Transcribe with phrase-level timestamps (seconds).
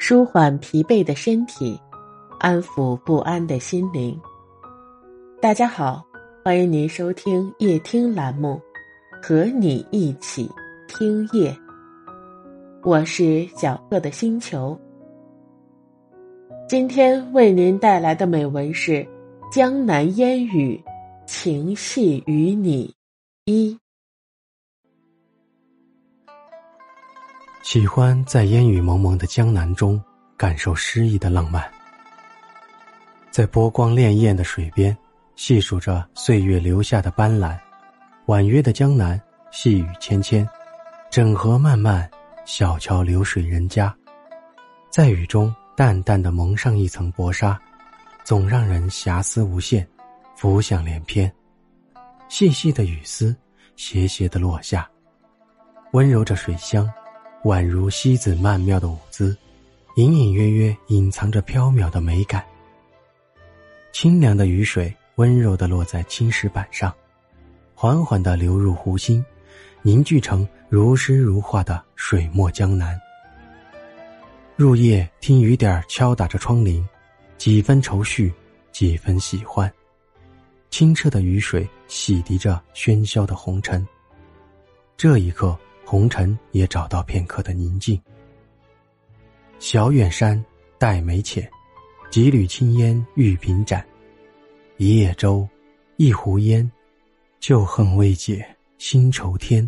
[0.00, 1.78] 舒缓疲惫的身体，
[2.38, 4.18] 安抚不安的心灵。
[5.42, 6.04] 大家好，
[6.44, 8.60] 欢迎您收听夜听栏目，
[9.20, 10.48] 和你一起
[10.86, 11.54] 听夜。
[12.84, 14.78] 我是小贺的星球。
[16.68, 18.92] 今天为您带来的美文是
[19.52, 20.80] 《江南烟雨，
[21.26, 22.94] 情系与你
[23.46, 23.74] 一》。
[27.62, 30.02] 喜欢在烟雨蒙蒙的江南中
[30.36, 31.62] 感受诗意的浪漫，
[33.30, 34.96] 在波光潋滟的水边
[35.36, 37.58] 细数着岁月留下的斑斓，
[38.26, 40.48] 婉约的江南，细雨纤纤，
[41.10, 42.08] 整河漫漫，
[42.46, 43.94] 小桥流水人家，
[44.90, 47.60] 在雨中淡淡的蒙上一层薄纱，
[48.24, 49.86] 总让人遐思无限，
[50.36, 51.30] 浮想联翩。
[52.28, 53.36] 细细的雨丝
[53.76, 54.88] 斜斜的落下，
[55.92, 56.88] 温柔着水乡。
[57.44, 59.36] 宛如西子曼妙的舞姿，
[59.94, 62.44] 隐隐约约隐藏着飘渺的美感。
[63.92, 66.92] 清凉的雨水温柔的落在青石板上，
[67.74, 69.24] 缓缓的流入湖心，
[69.82, 73.00] 凝聚成如诗如画的水墨江南。
[74.56, 76.84] 入夜听雨点敲打着窗棂，
[77.38, 78.34] 几分愁绪，
[78.72, 79.72] 几分喜欢。
[80.70, 83.86] 清澈的雨水洗涤着喧嚣的红尘。
[84.96, 85.56] 这一刻。
[85.90, 87.98] 红尘也找到片刻的宁静。
[89.58, 90.44] 小远山
[90.76, 91.50] 黛眉浅，
[92.10, 93.82] 几缕青烟玉屏展。
[94.76, 95.48] 一叶舟，
[95.96, 96.70] 一壶烟，
[97.40, 99.66] 旧恨未解新愁添。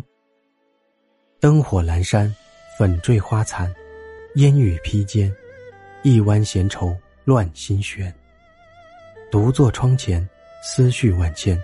[1.39, 2.31] 灯火阑珊，
[2.77, 3.73] 粉坠花残，
[4.35, 5.35] 烟雨披肩，
[6.03, 8.13] 一弯闲愁乱心弦。
[9.31, 10.29] 独坐窗前，
[10.61, 11.59] 思绪万千，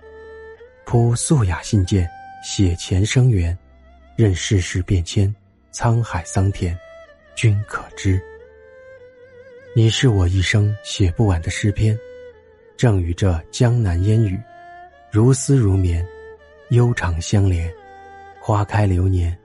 [0.84, 2.04] 铺素雅信笺，
[2.44, 3.56] 写前生缘。
[4.18, 5.32] 任世事变迁，
[5.72, 6.76] 沧海桑田，
[7.36, 8.20] 君可知。
[9.76, 11.96] 你是我一生写不完的诗篇，
[12.76, 14.36] 正与这江南烟雨，
[15.12, 16.04] 如丝如绵，
[16.72, 17.72] 悠长相连。
[18.42, 19.38] 花开流年，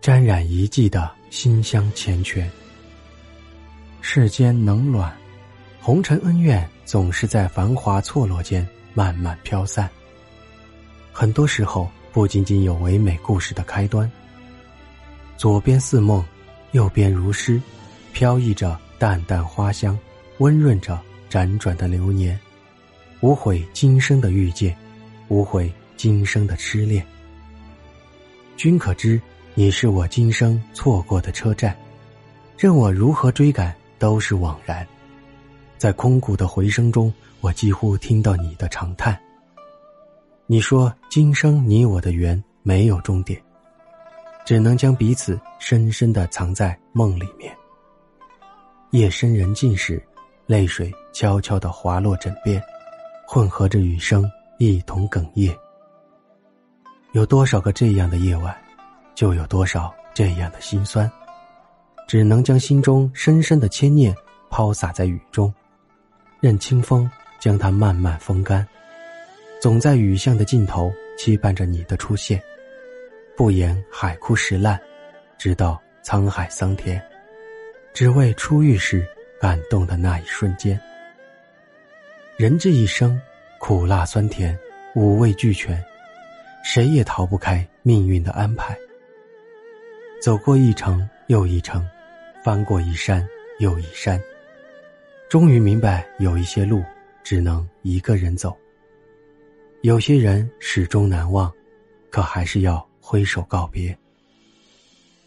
[0.00, 2.44] 沾染一季的馨香缱绻。
[4.00, 5.16] 世间冷暖，
[5.80, 9.88] 红尘恩怨，总是在繁华错落间慢慢飘散。
[11.12, 11.88] 很多时候。
[12.14, 14.08] 不仅仅有唯美故事的开端。
[15.36, 16.24] 左边似梦，
[16.70, 17.60] 右边如诗，
[18.12, 19.98] 飘逸着淡淡花香，
[20.38, 20.96] 温润着
[21.28, 22.38] 辗转的流年。
[23.20, 24.76] 无悔今生的遇见，
[25.26, 27.04] 无悔今生的痴恋。
[28.56, 29.20] 君可知，
[29.54, 31.76] 你是我今生错过的车站，
[32.56, 34.86] 任我如何追赶，都是枉然。
[35.78, 39.20] 在空谷的回声中，我几乎听到你的长叹。
[40.46, 43.42] 你说今生你我的缘没有终点，
[44.44, 47.50] 只能将彼此深深的藏在梦里面。
[48.90, 50.02] 夜深人静时，
[50.44, 52.62] 泪水悄悄的滑落枕边，
[53.26, 55.56] 混合着雨声一同哽咽。
[57.12, 58.54] 有多少个这样的夜晚，
[59.14, 61.10] 就有多少这样的心酸，
[62.06, 64.14] 只能将心中深深的牵念
[64.50, 65.52] 抛洒在雨中，
[66.40, 67.10] 任清风
[67.40, 68.66] 将它慢慢风干。
[69.64, 72.38] 总在雨巷的尽头期盼着你的出现，
[73.34, 74.78] 不言海枯石烂，
[75.38, 77.02] 直到沧海桑田，
[77.94, 79.02] 只为初遇时
[79.40, 80.78] 感动的那一瞬间。
[82.36, 83.18] 人这一生，
[83.58, 84.54] 苦辣酸甜，
[84.94, 85.82] 五味俱全，
[86.62, 88.76] 谁也逃不开命运的安排。
[90.20, 91.82] 走过一程又一程，
[92.44, 93.26] 翻过一山
[93.60, 94.20] 又一山，
[95.30, 96.84] 终于明白，有一些路
[97.22, 98.54] 只能一个人走。
[99.84, 101.52] 有些人始终难忘，
[102.08, 103.94] 可还是要挥手告别。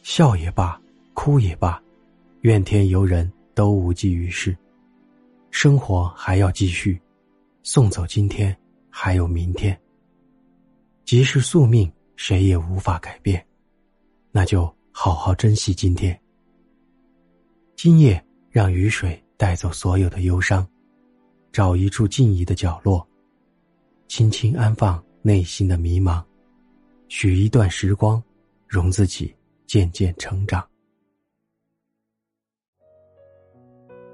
[0.02, 0.82] 笑也罢，
[1.14, 1.80] 哭也罢，
[2.42, 4.58] 怨天尤人都无济于事。
[5.52, 7.00] 生活还要继续，
[7.62, 8.58] 送走今天，
[8.90, 9.80] 还有明天。
[11.06, 13.46] 即是宿命，谁也无法改变，
[14.32, 16.20] 那就好好珍惜今天。
[17.76, 18.20] 今夜，
[18.50, 20.68] 让雨水带走所有的忧伤，
[21.52, 23.08] 找一处静谧的角落。
[24.08, 26.24] 轻轻安放内心的迷茫，
[27.08, 28.22] 许一段时光，
[28.68, 29.34] 容自己
[29.66, 30.66] 渐渐成长。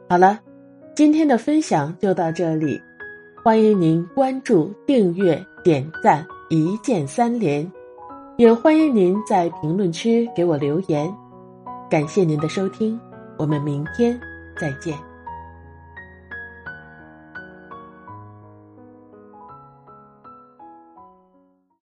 [0.10, 0.40] 好了，
[0.96, 2.80] 今天的分享就到这里，
[3.44, 7.72] 欢迎您关注、订阅、点赞，一键三连，
[8.38, 11.12] 也欢迎您在评论区给我留言。
[11.90, 13.00] 感谢您的收听，
[13.38, 14.20] 我们明天
[14.60, 15.13] 再见。